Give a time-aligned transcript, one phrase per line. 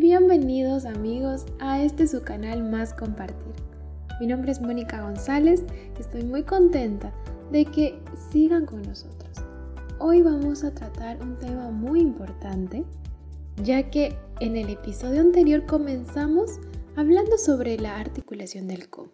[0.00, 3.52] Bienvenidos amigos a este su canal Más Compartir.
[4.18, 5.62] Mi nombre es Mónica González
[5.94, 7.12] y estoy muy contenta
[7.52, 8.00] de que
[8.32, 9.30] sigan con nosotros.
[9.98, 12.86] Hoy vamos a tratar un tema muy importante,
[13.62, 16.52] ya que en el episodio anterior comenzamos
[16.96, 19.10] hablando sobre la articulación del cómo.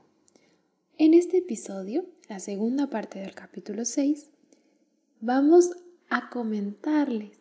[0.98, 4.30] En este episodio, la segunda parte del capítulo 6,
[5.20, 5.70] vamos
[6.10, 7.40] a comentarles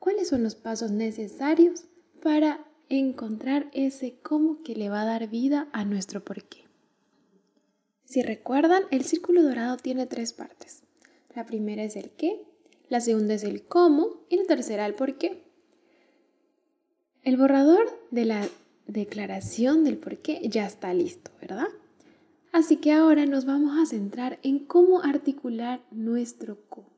[0.00, 1.84] cuáles son los pasos necesarios
[2.20, 2.66] para
[2.98, 6.64] encontrar ese cómo que le va a dar vida a nuestro porqué.
[8.04, 10.82] Si recuerdan, el círculo dorado tiene tres partes.
[11.34, 12.42] La primera es el qué,
[12.88, 15.44] la segunda es el cómo y la tercera el por qué.
[17.22, 18.48] El borrador de la
[18.88, 21.68] declaración del por qué ya está listo, ¿verdad?
[22.50, 26.88] Así que ahora nos vamos a centrar en cómo articular nuestro cómo.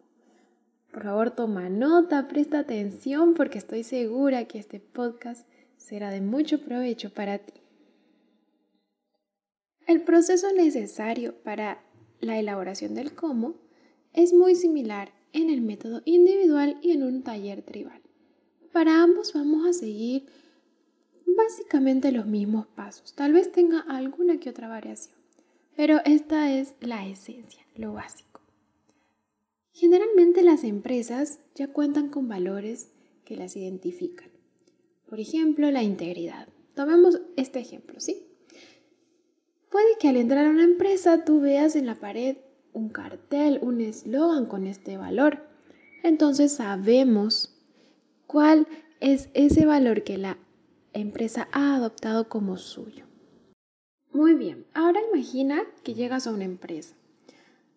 [0.91, 5.47] Por favor, toma nota, presta atención porque estoy segura que este podcast
[5.83, 7.55] será de mucho provecho para ti.
[9.87, 11.83] El proceso necesario para
[12.21, 13.57] la elaboración del cómo
[14.13, 18.01] es muy similar en el método individual y en un taller tribal.
[18.73, 20.27] Para ambos vamos a seguir
[21.27, 23.15] básicamente los mismos pasos.
[23.15, 25.17] Tal vez tenga alguna que otra variación,
[25.75, 28.41] pero esta es la esencia, lo básico.
[29.73, 32.93] Generalmente las empresas ya cuentan con valores
[33.25, 34.32] que las identifican.
[35.13, 36.49] Por ejemplo, la integridad.
[36.75, 38.27] Tomemos este ejemplo, ¿sí?
[39.71, 42.39] Puede que al entrar a una empresa tú veas en la pared
[42.73, 45.41] un cartel, un eslogan con este valor.
[46.03, 47.55] Entonces sabemos
[48.27, 48.67] cuál
[49.01, 50.39] es ese valor que la
[50.95, 53.05] empresa ha adoptado como suyo.
[54.15, 56.95] Muy bien, ahora imagina que llegas a una empresa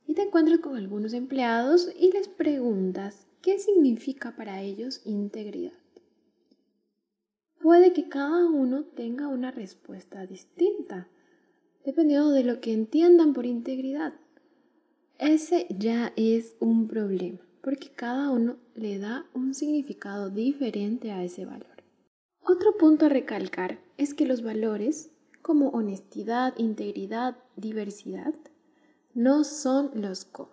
[0.08, 5.85] y te encuentras con algunos empleados y les preguntas qué significa para ellos integridad.
[7.66, 11.08] Puede que cada uno tenga una respuesta distinta,
[11.84, 14.14] dependiendo de lo que entiendan por integridad.
[15.18, 21.48] Ese ya es un problema, porque cada uno le da un significado diferente a ese
[21.48, 21.82] valor.
[22.44, 25.10] Otro punto a recalcar es que los valores
[25.42, 28.36] como honestidad, integridad, diversidad,
[29.16, 30.52] no son los cómo.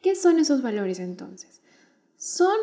[0.00, 1.60] ¿Qué son esos valores entonces?
[2.16, 2.56] Son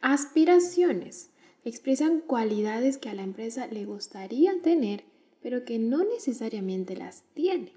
[0.00, 1.30] aspiraciones.
[1.64, 5.04] Expresan cualidades que a la empresa le gustaría tener,
[5.42, 7.72] pero que no necesariamente las tiene.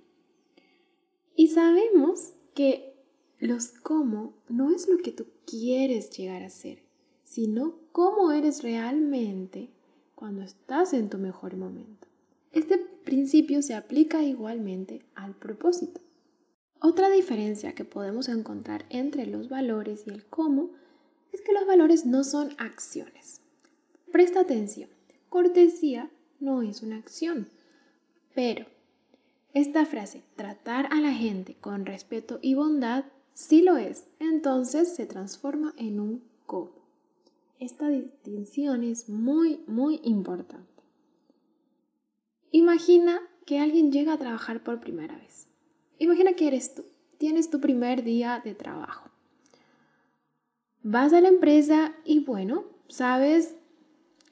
[1.35, 2.93] Y sabemos que
[3.39, 6.79] los cómo no es lo que tú quieres llegar a ser,
[7.23, 9.69] sino cómo eres realmente
[10.15, 12.07] cuando estás en tu mejor momento.
[12.51, 16.01] Este principio se aplica igualmente al propósito.
[16.81, 20.71] Otra diferencia que podemos encontrar entre los valores y el cómo
[21.31, 23.41] es que los valores no son acciones.
[24.11, 24.89] Presta atención,
[25.29, 26.09] cortesía
[26.39, 27.49] no es una acción,
[28.33, 28.65] pero
[29.53, 35.07] esta frase, tratar a la gente con respeto y bondad, sí lo es, entonces se
[35.07, 36.73] transforma en un cómo.
[37.59, 40.83] Esta distinción es muy, muy importante.
[42.51, 45.47] Imagina que alguien llega a trabajar por primera vez.
[45.97, 46.85] Imagina que eres tú,
[47.17, 49.09] tienes tu primer día de trabajo.
[50.83, 53.56] Vas a la empresa y bueno, sabes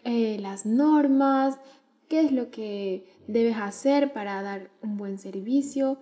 [0.06, 1.60] eh, las normas,
[2.08, 6.00] qué es lo que debes hacer para dar un buen servicio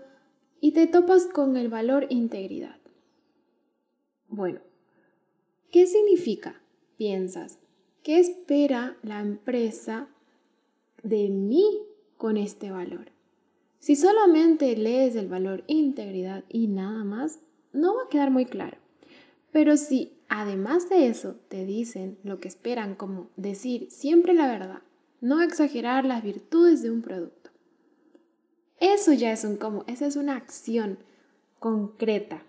[0.60, 2.78] y te topas con el valor integridad.
[4.28, 4.60] Bueno,
[5.72, 6.62] ¿qué significa?
[6.98, 7.60] Piensas,
[8.04, 10.08] ¿qué espera la empresa
[11.02, 11.64] de mí
[12.18, 13.12] con este valor?
[13.80, 17.40] Si solamente lees el valor integridad y nada más,
[17.74, 18.78] no va a quedar muy claro.
[19.52, 24.82] Pero si además de eso te dicen lo que esperan como decir siempre la verdad,
[25.22, 27.52] no exagerar las virtudes de un producto.
[28.80, 31.00] Eso ya es un cómo, esa es una acción
[31.60, 32.44] concreta.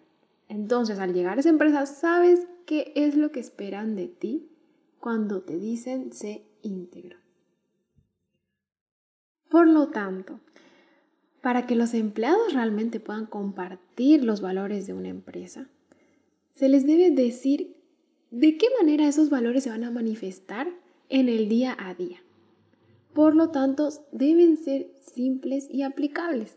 [0.48, 4.50] Entonces, al llegar a esa empresa, sabes qué es lo que esperan de ti
[4.98, 7.18] cuando te dicen sé íntegro.
[9.48, 10.40] Por lo tanto,
[11.40, 15.68] para que los empleados realmente puedan compartir los valores de una empresa,
[16.54, 17.76] se les debe decir
[18.30, 20.68] de qué manera esos valores se van a manifestar
[21.08, 22.22] en el día a día.
[23.12, 26.52] Por lo tanto, deben ser simples y aplicables.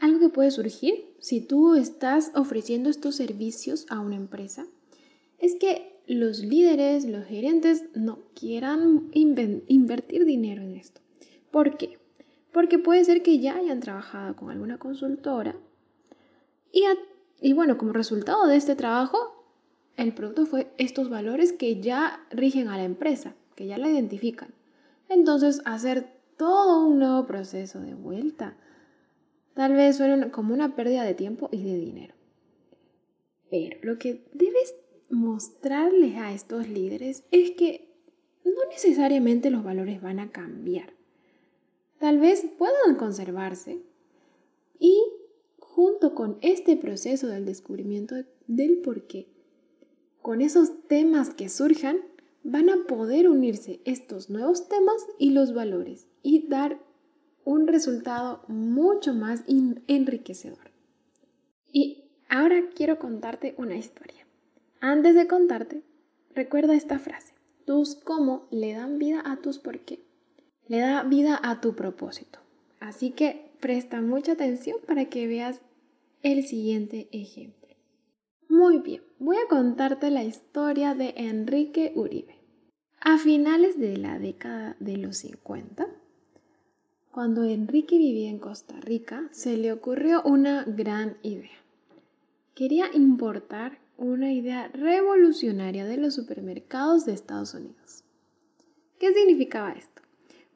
[0.00, 4.66] Algo que puede surgir si tú estás ofreciendo estos servicios a una empresa
[5.38, 11.00] es que los líderes, los gerentes no quieran invertir dinero en esto.
[11.52, 11.98] ¿Por qué?
[12.52, 15.56] Porque puede ser que ya hayan trabajado con alguna consultora
[16.72, 19.44] y, bueno, como resultado de este trabajo,
[19.96, 24.54] el producto fue estos valores que ya rigen a la empresa, que ya la identifican.
[25.08, 28.56] Entonces, hacer todo un nuevo proceso de vuelta
[29.54, 32.14] tal vez suene como una pérdida de tiempo y de dinero.
[33.50, 34.74] Pero lo que debes
[35.10, 37.92] mostrarles a estos líderes es que
[38.44, 40.94] no necesariamente los valores van a cambiar.
[41.98, 43.82] Tal vez puedan conservarse
[44.78, 45.04] y
[45.74, 48.14] junto con este proceso del descubrimiento
[48.46, 49.26] del por qué,
[50.20, 51.96] con esos temas que surjan,
[52.44, 56.78] van a poder unirse estos nuevos temas y los valores y dar
[57.44, 60.70] un resultado mucho más enriquecedor.
[61.72, 64.26] Y ahora quiero contarte una historia.
[64.80, 65.82] Antes de contarte,
[66.34, 67.32] recuerda esta frase.
[67.64, 70.04] Tus cómo le dan vida a tus por qué.
[70.68, 72.40] Le da vida a tu propósito.
[72.78, 75.62] Así que presta mucha atención para que veas
[76.22, 77.68] el siguiente ejemplo.
[78.48, 82.34] Muy bien, voy a contarte la historia de Enrique Uribe.
[83.00, 85.86] A finales de la década de los 50,
[87.12, 91.62] cuando Enrique vivía en Costa Rica, se le ocurrió una gran idea.
[92.54, 98.02] Quería importar una idea revolucionaria de los supermercados de Estados Unidos.
[98.98, 99.91] ¿Qué significaba esto?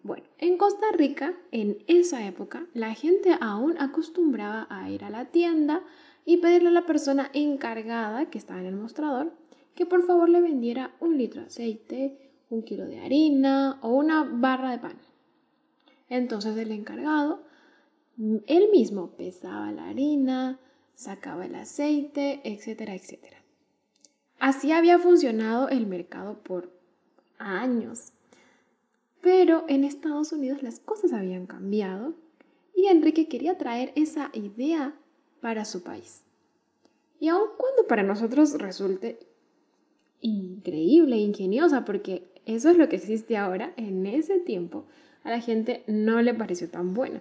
[0.07, 5.25] Bueno, en Costa Rica, en esa época, la gente aún acostumbraba a ir a la
[5.25, 5.83] tienda
[6.25, 9.33] y pedirle a la persona encargada que estaba en el mostrador
[9.75, 14.23] que por favor le vendiera un litro de aceite, un kilo de harina o una
[14.23, 14.97] barra de pan.
[16.09, 17.43] Entonces el encargado,
[18.17, 20.61] él mismo pesaba la harina,
[20.95, 23.39] sacaba el aceite, etcétera, etcétera.
[24.39, 26.71] Así había funcionado el mercado por
[27.39, 28.13] años.
[29.27, 32.15] Pero en Estados Unidos las cosas habían cambiado
[32.77, 34.95] y Enrique quería traer esa idea
[35.41, 36.23] para su país.
[37.19, 39.19] Y aun cuando para nosotros resulte
[40.21, 44.87] increíble, ingeniosa, porque eso es lo que existe ahora, en ese tiempo
[45.25, 47.21] a la gente no le pareció tan buena.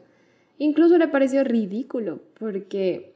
[0.59, 3.15] Incluso le pareció ridículo, porque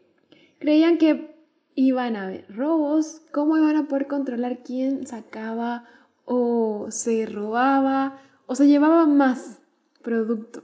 [0.58, 1.36] creían que
[1.76, 5.86] iban a haber robos, cómo iban a poder controlar quién sacaba
[6.26, 8.20] o se robaba
[8.50, 9.60] o se llevaba más
[10.02, 10.64] producto.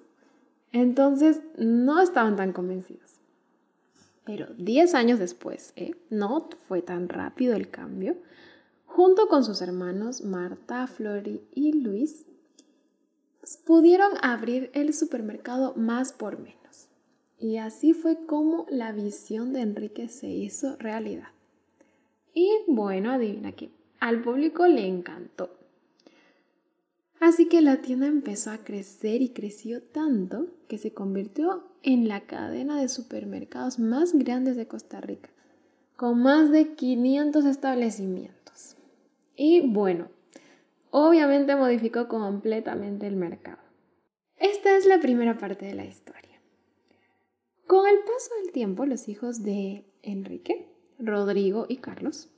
[0.71, 3.19] Entonces no estaban tan convencidos.
[4.25, 5.95] Pero 10 años después, ¿eh?
[6.09, 8.17] no fue tan rápido el cambio,
[8.87, 12.25] junto con sus hermanos Marta, Flori y Luis,
[13.67, 16.87] pudieron abrir el supermercado más por menos.
[17.37, 21.27] Y así fue como la visión de Enrique se hizo realidad.
[22.33, 25.64] Y bueno, adivina qué, al público le encantó.
[27.19, 32.21] Así que la tienda empezó a crecer y creció tanto que se convirtió en la
[32.21, 35.29] cadena de supermercados más grandes de Costa Rica,
[35.95, 38.75] con más de 500 establecimientos.
[39.35, 40.09] Y bueno,
[40.91, 43.59] obviamente modificó completamente el mercado.
[44.37, 46.41] Esta es la primera parte de la historia.
[47.65, 50.67] Con el paso del tiempo, los hijos de Enrique,
[50.99, 52.29] Rodrigo y Carlos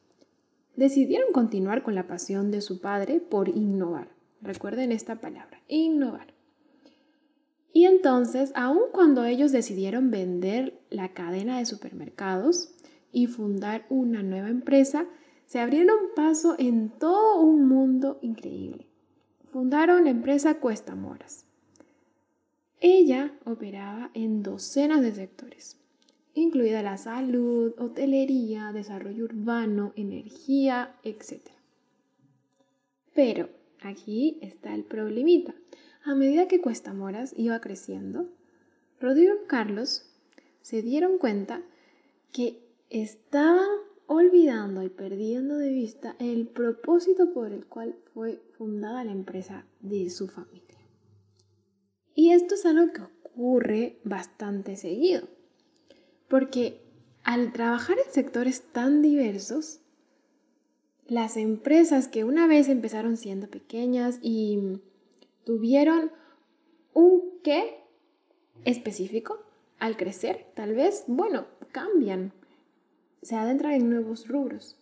[0.76, 6.34] decidieron continuar con la pasión de su padre por innovar Recuerden esta palabra, innovar.
[7.74, 12.74] Y entonces, aun cuando ellos decidieron vender la cadena de supermercados
[13.12, 15.06] y fundar una nueva empresa,
[15.46, 18.88] se abrieron paso en todo un mundo increíble.
[19.46, 21.46] Fundaron la empresa Cuesta Moras.
[22.80, 25.78] Ella operaba en docenas de sectores,
[26.34, 31.42] incluida la salud, hotelería, desarrollo urbano, energía, etc.
[33.16, 33.50] Pero
[33.82, 35.54] Aquí está el problemita.
[36.04, 38.30] A medida que Cuesta Moras iba creciendo,
[39.00, 40.10] Rodrigo y Carlos
[40.62, 41.62] se dieron cuenta
[42.32, 43.68] que estaban
[44.08, 50.10] olvidando y perdiendo de vista el propósito por el cual fue fundada la empresa de
[50.10, 50.80] su familia.
[52.16, 55.28] Y esto es algo que ocurre bastante seguido,
[56.28, 56.82] porque
[57.24, 59.82] al trabajar en sectores tan diversos,
[61.08, 64.80] las empresas que una vez empezaron siendo pequeñas y
[65.46, 66.12] tuvieron
[66.94, 67.84] un qué
[68.66, 69.40] específico,
[69.80, 72.34] al crecer, tal vez, bueno, cambian,
[73.22, 74.78] se adentran en nuevos rubros.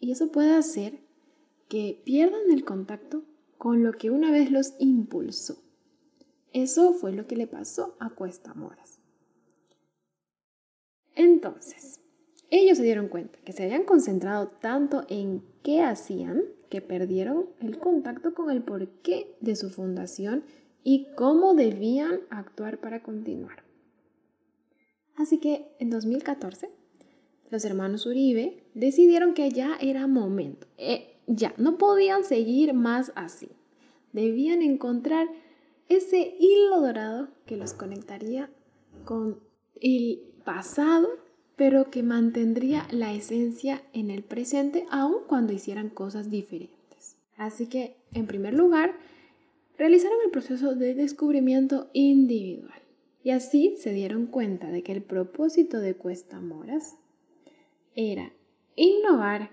[0.00, 1.00] Y eso puede hacer
[1.68, 3.22] que pierdan el contacto
[3.58, 5.58] con lo que una vez los impulsó.
[6.52, 8.98] Eso fue lo que le pasó a Cuesta Moras.
[11.14, 12.00] Entonces,
[12.50, 17.78] ellos se dieron cuenta que se habían concentrado tanto en qué hacían que perdieron el
[17.78, 20.44] contacto con el porqué de su fundación
[20.84, 23.64] y cómo debían actuar para continuar.
[25.16, 26.70] Así que en 2014
[27.50, 30.66] los hermanos Uribe decidieron que ya era momento.
[30.76, 33.48] Eh, ya, no podían seguir más así.
[34.12, 35.28] Debían encontrar
[35.88, 38.50] ese hilo dorado que los conectaría
[39.04, 39.40] con
[39.80, 41.08] el pasado,
[41.58, 47.16] pero que mantendría la esencia en el presente aun cuando hicieran cosas diferentes.
[47.36, 48.94] Así que, en primer lugar,
[49.76, 52.80] realizaron el proceso de descubrimiento individual.
[53.24, 56.96] Y así se dieron cuenta de que el propósito de Cuesta Moras
[57.96, 58.32] era
[58.76, 59.50] innovar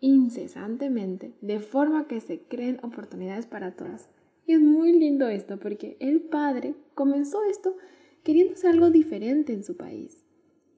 [0.00, 4.08] incesantemente de forma que se creen oportunidades para todas.
[4.46, 7.76] Y es muy lindo esto porque el padre comenzó esto
[8.24, 10.24] queriendo hacer algo diferente en su país,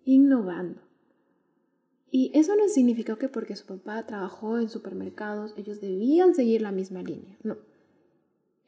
[0.05, 0.81] innovando.
[2.11, 6.73] Y eso no significó que porque su papá trabajó en supermercados ellos debían seguir la
[6.73, 7.57] misma línea, no.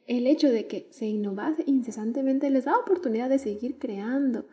[0.05, 4.45] El hecho de que se innovase incesantemente les da oportunidad de seguir creando,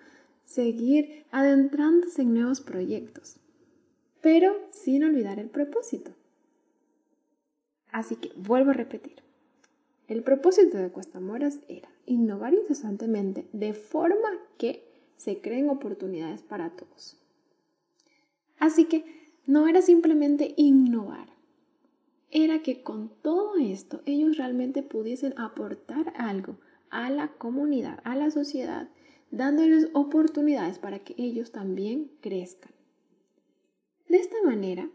[0.45, 3.39] seguir adentrándose en nuevos proyectos
[4.25, 6.13] pero sin olvidar el propósito.
[7.93, 9.17] Así que vuelvo a repetir.
[10.09, 14.84] El propósito de Cuestamoras era innovar incesantemente de forma que
[15.17, 17.17] se creen oportunidades para todos.
[18.59, 19.05] Así que
[19.47, 21.29] no era simplemente innovar,
[22.31, 26.57] era que con todo esto ellos realmente pudiesen aportar algo
[26.91, 28.89] a la comunidad, a la sociedad,
[29.31, 32.73] dándoles oportunidades para que ellos también crezcan.
[34.09, 34.91] De esta manera,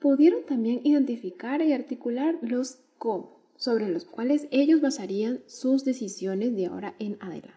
[0.00, 6.66] pudieron también identificar y articular los cómo, sobre los cuales ellos basarían sus decisiones de
[6.66, 7.55] ahora en adelante.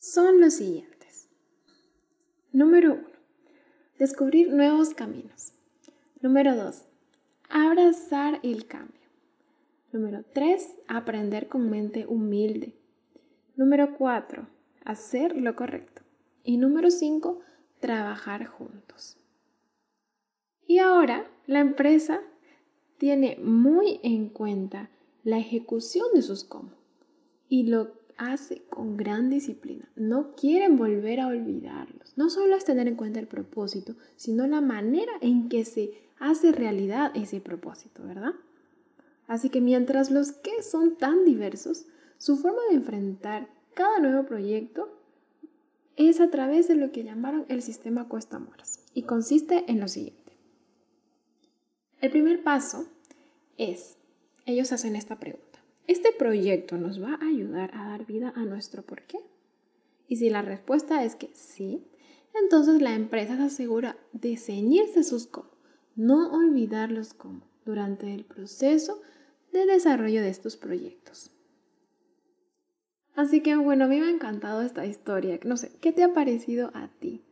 [0.00, 1.28] Son los siguientes.
[2.52, 3.02] Número 1.
[3.98, 5.52] Descubrir nuevos caminos.
[6.22, 6.84] Número 2.
[7.50, 9.02] Abrazar el cambio.
[9.92, 10.70] Número 3.
[10.88, 12.74] Aprender con mente humilde.
[13.56, 14.48] Número 4.
[14.86, 16.00] Hacer lo correcto.
[16.44, 17.42] Y número 5
[17.78, 19.18] trabajar juntos.
[20.66, 22.22] Y ahora la empresa
[22.96, 24.88] tiene muy en cuenta
[25.24, 26.70] la ejecución de sus cómo
[27.50, 29.88] y lo hace con gran disciplina.
[29.96, 32.12] No quieren volver a olvidarlos.
[32.16, 36.52] No solo es tener en cuenta el propósito, sino la manera en que se hace
[36.52, 38.34] realidad ese propósito, ¿verdad?
[39.26, 41.86] Así que mientras los que son tan diversos,
[42.18, 45.00] su forma de enfrentar cada nuevo proyecto
[45.96, 50.32] es a través de lo que llamaron el sistema Cuesta-Moras y consiste en lo siguiente.
[52.02, 52.86] El primer paso
[53.56, 53.96] es,
[54.44, 55.49] ellos hacen esta pregunta,
[55.86, 59.18] ¿este proyecto nos va a ayudar a dar vida a nuestro por qué?
[60.08, 61.84] Y si la respuesta es que sí,
[62.34, 65.50] entonces la empresa se asegura de ceñirse sus cómo,
[65.96, 69.00] no olvidar los cómo durante el proceso
[69.52, 71.30] de desarrollo de estos proyectos.
[73.14, 75.38] Así que bueno, a mí me ha encantado esta historia.
[75.44, 77.22] No sé, ¿qué te ha parecido a ti?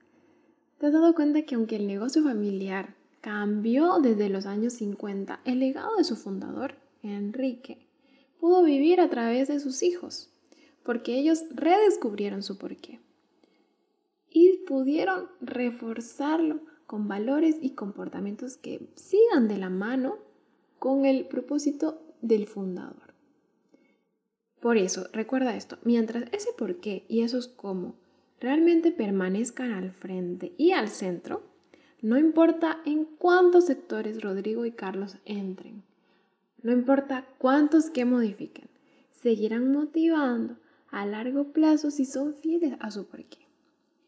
[0.78, 5.60] ¿Te has dado cuenta que aunque el negocio familiar cambió desde los años 50, el
[5.60, 7.87] legado de su fundador, Enrique,
[8.40, 10.30] pudo vivir a través de sus hijos,
[10.82, 13.00] porque ellos redescubrieron su porqué
[14.30, 20.18] y pudieron reforzarlo con valores y comportamientos que sigan de la mano
[20.78, 23.14] con el propósito del fundador.
[24.60, 27.94] Por eso, recuerda esto, mientras ese por qué y esos cómo
[28.40, 31.42] realmente permanezcan al frente y al centro,
[32.00, 35.82] no importa en cuántos sectores Rodrigo y Carlos entren,
[36.62, 38.68] no importa cuántos que modifiquen,
[39.12, 40.56] seguirán motivando
[40.90, 43.46] a largo plazo si son fieles a su porqué.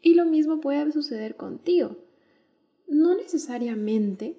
[0.02, 1.96] Y lo mismo puede suceder contigo.
[2.88, 4.36] No necesariamente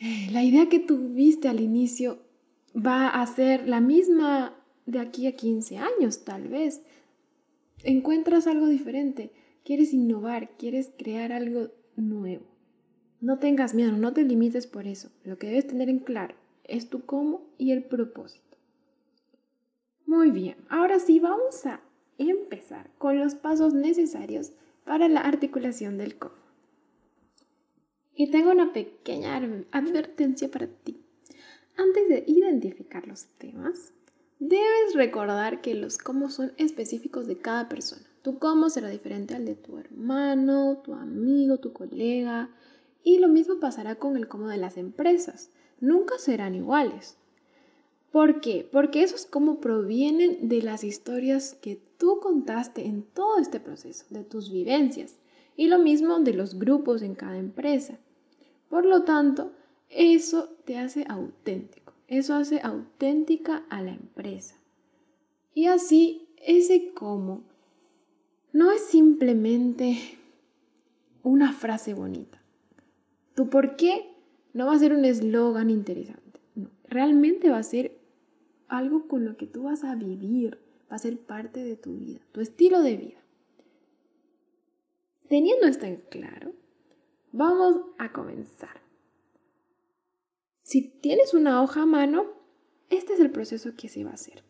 [0.00, 2.20] eh, la idea que tuviste al inicio
[2.74, 4.54] va a ser la misma
[4.86, 6.82] de aquí a 15 años, tal vez.
[7.82, 9.30] Encuentras algo diferente,
[9.64, 12.46] quieres innovar, quieres crear algo nuevo.
[13.20, 15.10] No tengas miedo, no te limites por eso.
[15.24, 16.36] Lo que debes tener en claro
[16.68, 18.56] es tu cómo y el propósito.
[20.06, 21.80] Muy bien, ahora sí vamos a
[22.16, 24.52] empezar con los pasos necesarios
[24.84, 26.34] para la articulación del cómo.
[28.14, 29.36] Y tengo una pequeña
[29.72, 31.00] advertencia para ti.
[31.76, 33.92] Antes de identificar los temas,
[34.40, 38.06] Debes recordar que los cómo son específicos de cada persona.
[38.22, 42.48] Tu cómo será diferente al de tu hermano, tu amigo, tu colega.
[43.02, 45.50] Y lo mismo pasará con el cómo de las empresas.
[45.80, 47.16] Nunca serán iguales.
[48.10, 48.68] ¿Por qué?
[48.70, 54.24] Porque esos cómo provienen de las historias que tú contaste en todo este proceso, de
[54.24, 55.16] tus vivencias.
[55.56, 57.98] Y lo mismo de los grupos en cada empresa.
[58.68, 59.52] Por lo tanto,
[59.90, 61.92] eso te hace auténtico.
[62.06, 64.56] Eso hace auténtica a la empresa.
[65.52, 67.42] Y así, ese cómo
[68.52, 70.18] no es simplemente
[71.22, 72.40] una frase bonita.
[73.34, 74.14] Tu por qué
[74.52, 76.40] no va a ser un eslogan interesante.
[76.54, 77.98] No, realmente va a ser
[78.68, 80.58] algo con lo que tú vas a vivir,
[80.90, 83.18] va a ser parte de tu vida, tu estilo de vida.
[85.28, 86.52] Teniendo esto en claro,
[87.32, 88.80] vamos a comenzar.
[90.62, 92.26] Si tienes una hoja a mano,
[92.90, 94.42] este es el proceso que se va a hacer.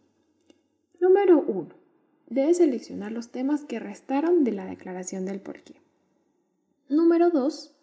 [1.00, 1.68] Número 1.
[2.28, 5.80] Debes seleccionar los temas que restaron de la declaración del porqué.
[6.88, 7.74] Número 2.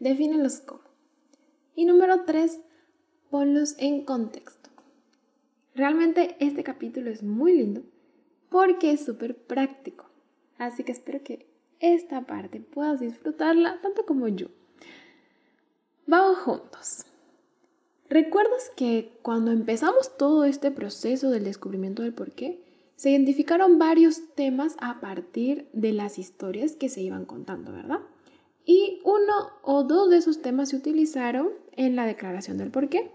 [0.00, 0.85] Defínelos cómo.
[1.76, 2.58] Y número 3.
[3.30, 4.70] Ponlos en contexto.
[5.74, 7.82] Realmente este capítulo es muy lindo
[8.48, 10.06] porque es súper práctico.
[10.56, 11.46] Así que espero que
[11.78, 14.46] esta parte puedas disfrutarla tanto como yo.
[16.06, 17.04] Vamos juntos.
[18.08, 22.64] ¿Recuerdas que cuando empezamos todo este proceso del descubrimiento del porqué,
[22.94, 28.00] se identificaron varios temas a partir de las historias que se iban contando, ¿verdad?
[28.66, 33.10] Y uno o dos de esos temas se utilizaron en la declaración del porqué.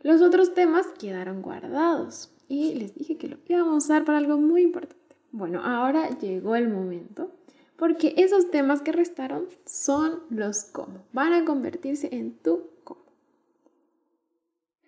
[0.00, 4.38] Los otros temas quedaron guardados y les dije que lo íbamos a usar para algo
[4.38, 4.96] muy importante.
[5.32, 7.30] Bueno, ahora llegó el momento
[7.76, 11.04] porque esos temas que restaron son los cómo.
[11.12, 12.72] Van a convertirse en tu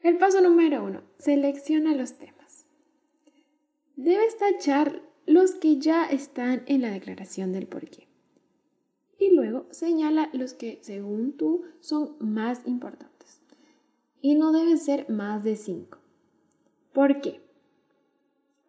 [0.04, 2.66] el paso número uno, selecciona los temas.
[3.96, 8.06] Debes tachar los que ya están en la declaración del porqué.
[9.24, 13.40] Y luego señala los que, según tú, son más importantes.
[14.20, 15.96] Y no deben ser más de cinco.
[16.92, 17.40] ¿Por qué?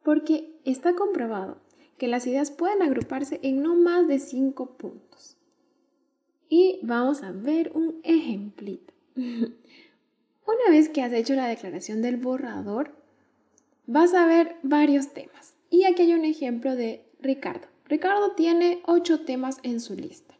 [0.01, 1.57] Porque está comprobado
[1.97, 5.35] que las ideas pueden agruparse en no más de cinco puntos.
[6.47, 8.93] Y vamos a ver un ejemplito.
[9.15, 12.95] Una vez que has hecho la declaración del borrador,
[13.87, 15.55] vas a ver varios temas.
[15.69, 17.67] Y aquí hay un ejemplo de Ricardo.
[17.89, 20.34] Ricardo tiene ocho temas en su lista.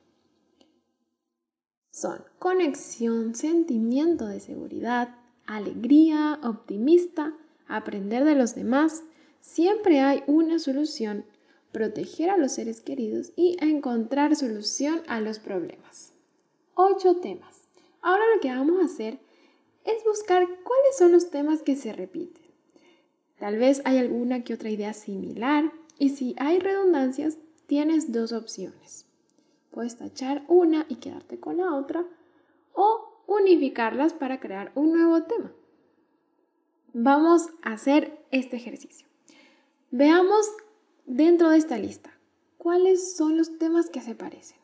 [1.96, 7.34] Son conexión, sentimiento de seguridad, alegría, optimista,
[7.70, 9.04] aprender de los demás.
[9.40, 11.24] Siempre hay una solución,
[11.72, 16.12] proteger a los seres queridos y encontrar solución a los problemas.
[16.74, 17.62] Ocho temas.
[18.02, 19.20] Ahora lo que vamos a hacer
[19.86, 22.44] es buscar cuáles son los temas que se repiten.
[23.40, 29.05] Tal vez hay alguna que otra idea similar y si hay redundancias, tienes dos opciones.
[29.76, 32.04] Puedes tachar una y quedarte con la otra
[32.74, 35.52] o unificarlas para crear un nuevo tema.
[36.94, 39.08] Vamos a hacer este ejercicio.
[39.92, 40.48] Veamos
[41.06, 42.10] dentro de esta lista
[42.58, 44.58] cuáles son los temas que se parecen.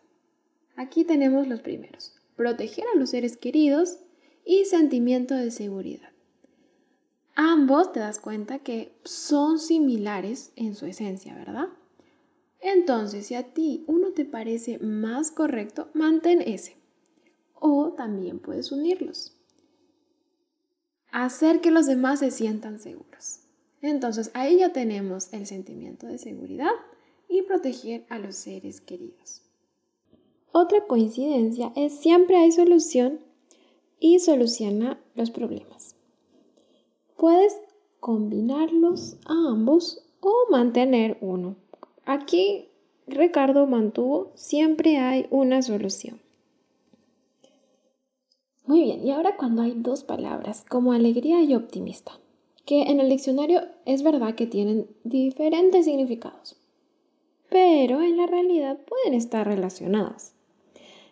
[0.76, 2.16] Aquí tenemos los primeros.
[2.36, 4.00] Proteger a los seres queridos,
[4.46, 6.10] y sentimiento de seguridad.
[7.36, 11.68] Ambos te das cuenta que son similares en su esencia, ¿verdad?
[12.62, 16.78] Entonces, si a ti uno te parece más correcto, mantén ese.
[17.60, 19.36] O también puedes unirlos.
[21.12, 23.42] Hacer que los demás se sientan seguros.
[23.82, 26.72] Entonces, ahí ya tenemos el sentimiento de seguridad
[27.28, 29.42] y proteger a los seres queridos.
[30.52, 33.22] Otra coincidencia es siempre hay solución
[34.00, 35.96] y soluciona los problemas.
[37.18, 37.56] Puedes
[38.00, 41.56] combinarlos a ambos o mantener uno.
[42.14, 42.68] Aquí
[43.08, 46.20] Ricardo mantuvo, siempre hay una solución.
[48.66, 52.20] Muy bien, y ahora cuando hay dos palabras como alegría y optimista,
[52.66, 56.58] que en el diccionario es verdad que tienen diferentes significados,
[57.50, 60.34] pero en la realidad pueden estar relacionadas.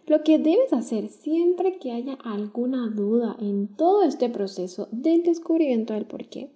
[0.05, 5.93] Lo que debes hacer siempre que haya alguna duda en todo este proceso del descubrimiento
[5.93, 6.49] del porqué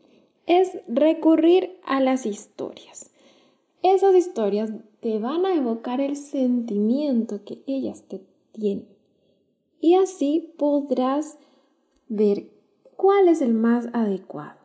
[0.48, 3.13] es recurrir a las historias.
[3.84, 8.22] Esas historias te van a evocar el sentimiento que ellas te
[8.54, 8.88] tienen.
[9.82, 11.38] Y así podrás
[12.08, 12.50] ver
[12.96, 14.58] cuál es el más adecuado.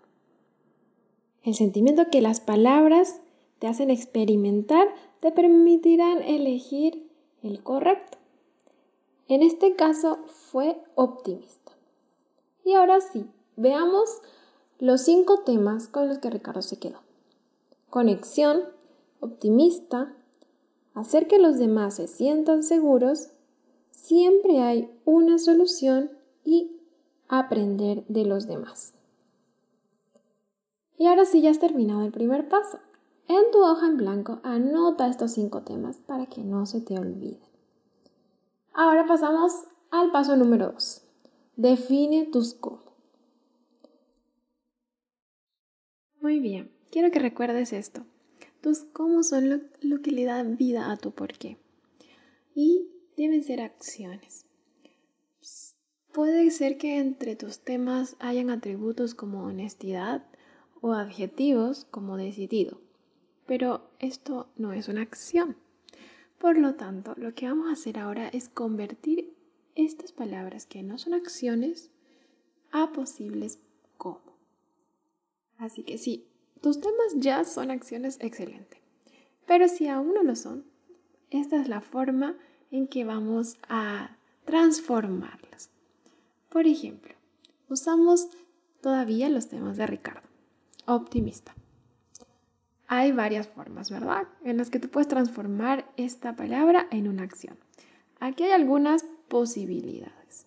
[1.42, 3.20] El sentimiento que las palabras
[3.58, 4.86] te hacen experimentar
[5.18, 7.10] te permitirán elegir
[7.42, 8.18] el correcto.
[9.26, 11.72] En este caso fue optimista.
[12.64, 13.26] Y ahora sí,
[13.56, 14.20] veamos
[14.78, 17.00] los cinco temas con los que Ricardo se quedó.
[17.90, 18.62] Conexión,
[19.20, 20.14] optimista,
[20.94, 23.28] hacer que los demás se sientan seguros,
[23.90, 26.10] siempre hay una solución
[26.44, 26.72] y
[27.28, 28.94] aprender de los demás.
[30.96, 32.78] Y ahora sí ya has terminado el primer paso.
[33.28, 37.48] En tu hoja en blanco anota estos cinco temas para que no se te olviden.
[38.72, 39.52] Ahora pasamos
[39.90, 41.02] al paso número 2.
[41.56, 42.88] Define tus cómo.
[46.20, 48.04] Muy bien, quiero que recuerdes esto.
[48.60, 51.58] Tus cómo son lo, que le da vida a tu por qué.
[52.54, 54.46] Y deben ser acciones.
[56.12, 60.24] Puede ser que entre tus temas hayan atributos como honestidad
[60.80, 62.80] o adjetivos como decidido,
[63.46, 65.56] pero esto no es una acción.
[66.38, 69.34] Por lo tanto, lo que vamos a hacer ahora es convertir
[69.74, 71.90] estas palabras que no son acciones
[72.72, 73.60] a posibles
[73.96, 74.36] como.
[75.56, 76.26] Así que si
[76.60, 78.80] tus temas ya son acciones, excelente.
[79.46, 80.64] Pero si aún no lo son,
[81.30, 82.36] esta es la forma
[82.70, 85.70] en que vamos a transformarlas.
[86.48, 87.14] Por ejemplo,
[87.68, 88.28] usamos
[88.80, 90.26] todavía los temas de Ricardo.
[90.86, 91.54] Optimista.
[92.86, 94.26] Hay varias formas, ¿verdad?
[94.42, 97.58] En las que tú puedes transformar esta palabra en una acción.
[98.20, 100.46] Aquí hay algunas posibilidades.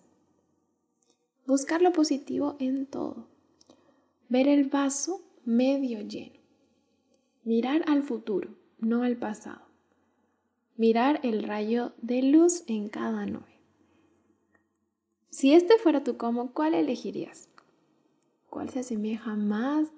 [1.46, 3.28] Buscar lo positivo en todo.
[4.28, 6.40] Ver el vaso medio lleno.
[7.44, 9.62] Mirar al futuro, no al pasado.
[10.76, 13.58] Mirar el rayo de luz en cada nube.
[15.30, 17.48] Si este fuera tu cómo, ¿cuál elegirías?
[18.50, 19.88] ¿Cuál se asemeja más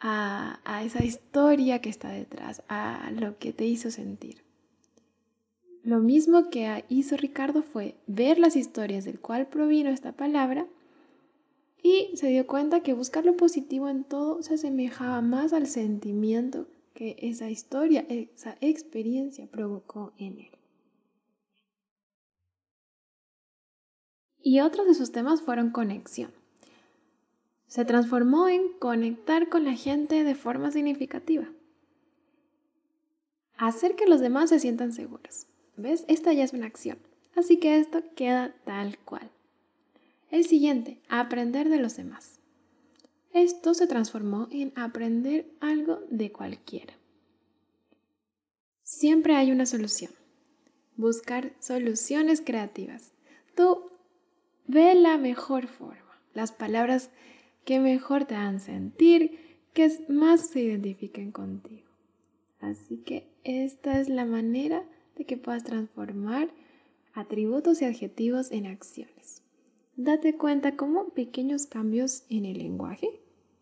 [0.00, 4.42] a, a, esa historia que está detrás, a lo que te hizo sentir?
[5.84, 10.66] Lo mismo que hizo Ricardo fue ver las historias del cual provino esta palabra
[11.82, 16.68] y se dio cuenta que buscar lo positivo en todo se asemejaba más al sentimiento
[16.94, 20.50] que esa historia, esa experiencia provocó en él.
[24.40, 26.32] Y otros de sus temas fueron conexión.
[27.66, 31.48] Se transformó en conectar con la gente de forma significativa.
[33.56, 35.46] Hacer que los demás se sientan seguros.
[35.76, 36.04] ¿Ves?
[36.08, 36.98] Esta ya es una acción.
[37.34, 39.30] Así que esto queda tal cual.
[40.32, 42.40] El siguiente, aprender de los demás.
[43.32, 46.94] Esto se transformó en aprender algo de cualquiera.
[48.82, 50.10] Siempre hay una solución.
[50.96, 53.12] Buscar soluciones creativas.
[53.54, 53.92] Tú
[54.66, 57.10] Ve la mejor forma, las palabras
[57.64, 59.38] que mejor te hagan sentir,
[59.74, 61.88] que más se identifiquen contigo.
[62.60, 64.84] Así que esta es la manera
[65.16, 66.48] de que puedas transformar
[67.12, 69.41] atributos y adjetivos en acciones.
[69.96, 73.20] Date cuenta cómo pequeños cambios en el lenguaje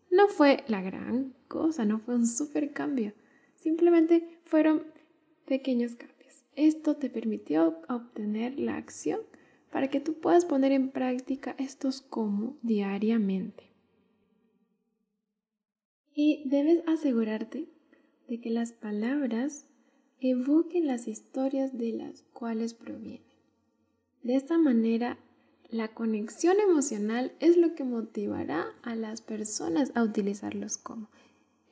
[0.09, 3.13] no fue la gran cosa, no fue un super cambio,
[3.55, 4.83] simplemente fueron
[5.45, 6.43] pequeños cambios.
[6.55, 9.21] Esto te permitió obtener la acción
[9.71, 13.71] para que tú puedas poner en práctica estos como diariamente.
[16.13, 17.69] Y debes asegurarte
[18.27, 19.65] de que las palabras
[20.19, 23.23] evoquen las historias de las cuales provienen.
[24.23, 25.17] De esta manera,
[25.71, 31.09] la conexión emocional es lo que motivará a las personas a utilizarlos como.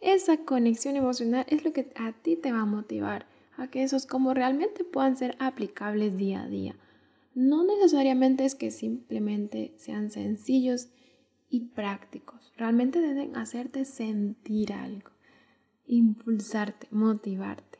[0.01, 4.05] Esa conexión emocional es lo que a ti te va a motivar a que esos
[4.05, 6.75] como realmente puedan ser aplicables día a día
[7.39, 10.89] no necesariamente es que simplemente sean sencillos
[11.49, 12.51] y prácticos.
[12.57, 15.11] Realmente deben hacerte sentir algo,
[15.87, 17.79] impulsarte, motivarte.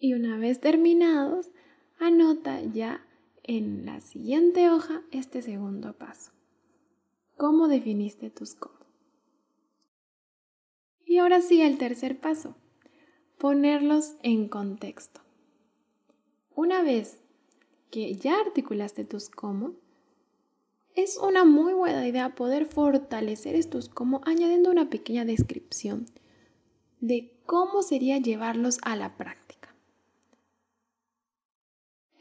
[0.00, 1.50] Y una vez terminados,
[2.00, 3.05] anota ya
[3.46, 6.32] en la siguiente hoja este segundo paso.
[7.36, 8.74] ¿Cómo definiste tus cómo?
[11.04, 12.56] Y ahora sí, el tercer paso,
[13.38, 15.20] ponerlos en contexto.
[16.54, 17.20] Una vez
[17.90, 19.74] que ya articulaste tus cómo,
[20.94, 26.06] es una muy buena idea poder fortalecer estos cómo añadiendo una pequeña descripción
[27.00, 29.45] de cómo sería llevarlos a la práctica.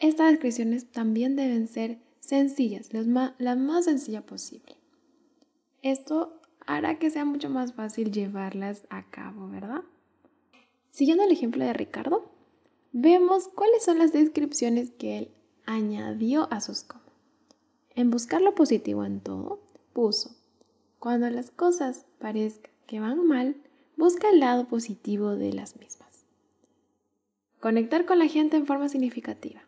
[0.05, 4.77] Estas descripciones también deben ser sencillas, la más sencilla posible.
[5.81, 9.81] Esto hará que sea mucho más fácil llevarlas a cabo, ¿verdad?
[10.91, 12.31] Siguiendo el ejemplo de Ricardo,
[12.91, 15.31] vemos cuáles son las descripciones que él
[15.65, 17.01] añadió a sus cómo.
[17.95, 19.59] En buscar lo positivo en todo,
[19.91, 20.35] puso,
[20.99, 23.55] cuando las cosas parezcan que van mal,
[23.97, 26.25] busca el lado positivo de las mismas.
[27.59, 29.64] Conectar con la gente en forma significativa,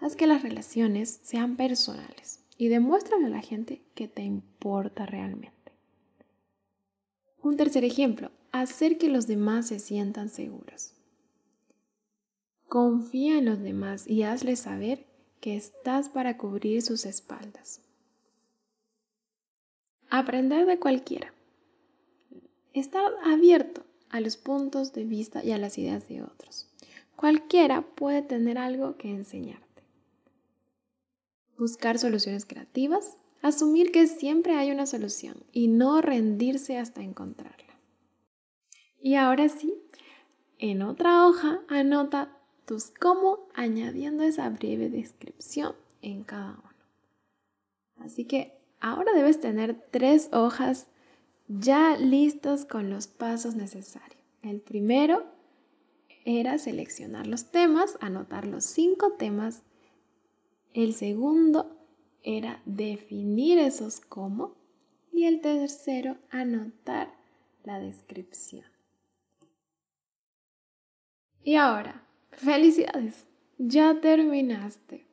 [0.00, 5.72] haz que las relaciones sean personales y demuéstrale a la gente que te importa realmente.
[7.42, 10.94] Un tercer ejemplo, hacer que los demás se sientan seguros.
[12.68, 15.06] Confía en los demás y hazles saber
[15.40, 17.80] que estás para cubrir sus espaldas.
[20.10, 21.32] Aprender de cualquiera.
[22.72, 26.69] Estar abierto a los puntos de vista y a las ideas de otros.
[27.20, 29.82] Cualquiera puede tener algo que enseñarte.
[31.58, 33.18] Buscar soluciones creativas.
[33.42, 37.78] Asumir que siempre hay una solución y no rendirse hasta encontrarla.
[39.02, 39.74] Y ahora sí,
[40.56, 46.84] en otra hoja anota tus cómo añadiendo esa breve descripción en cada uno.
[47.98, 50.86] Así que ahora debes tener tres hojas
[51.48, 54.24] ya listas con los pasos necesarios.
[54.40, 55.38] El primero
[56.38, 59.62] era seleccionar los temas, anotar los cinco temas.
[60.72, 61.76] El segundo
[62.22, 64.56] era definir esos cómo.
[65.12, 67.12] Y el tercero, anotar
[67.64, 68.64] la descripción.
[71.42, 73.26] Y ahora, felicidades,
[73.58, 75.06] ya terminaste.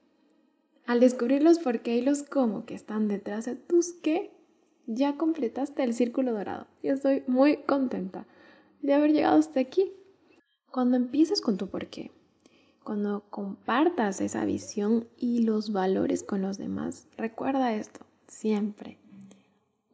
[0.86, 4.32] Al descubrir los por qué y los cómo que están detrás de tus qué,
[4.86, 6.68] ya completaste el círculo dorado.
[6.82, 8.26] Y estoy muy contenta
[8.82, 9.92] de haber llegado hasta aquí.
[10.78, 12.12] Cuando empieces con tu por qué,
[12.84, 19.00] cuando compartas esa visión y los valores con los demás, recuerda esto siempre.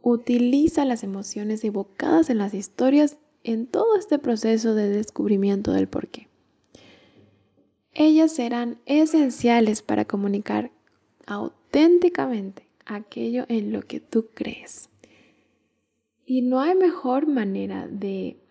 [0.02, 6.28] Utiliza las emociones evocadas en las historias en todo este proceso de descubrimiento del porqué.
[7.94, 10.70] Ellas serán esenciales para comunicar
[11.26, 14.90] auténticamente aquello en lo que tú crees.
[16.26, 18.43] Y no hay mejor manera de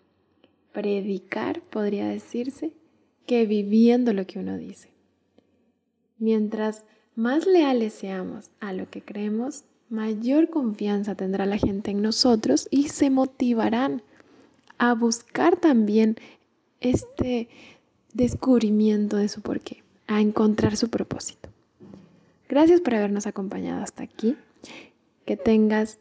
[0.73, 2.73] predicar, podría decirse,
[3.25, 4.89] que viviendo lo que uno dice.
[6.17, 6.83] Mientras
[7.15, 12.89] más leales seamos a lo que creemos, mayor confianza tendrá la gente en nosotros y
[12.89, 14.01] se motivarán
[14.77, 16.17] a buscar también
[16.81, 17.47] este
[18.13, 21.49] descubrimiento de su porqué, a encontrar su propósito.
[22.49, 24.35] Gracias por habernos acompañado hasta aquí.
[25.25, 25.99] Que tengas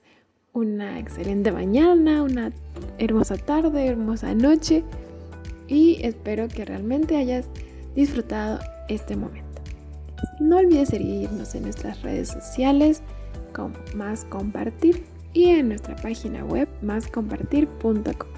[0.53, 2.53] una excelente mañana, una
[2.99, 4.85] hermosa tarde, hermosa noche
[5.67, 7.47] y espero que realmente hayas
[7.95, 9.63] disfrutado este momento.
[10.41, 13.03] No olvides seguirnos en nuestras redes sociales
[13.55, 18.29] como Más Compartir y en nuestra página web máscompartir.com.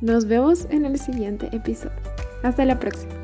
[0.00, 1.96] Nos vemos en el siguiente episodio.
[2.42, 3.14] Hasta la próxima.